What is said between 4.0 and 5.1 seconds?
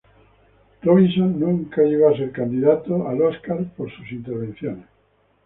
intervenciones.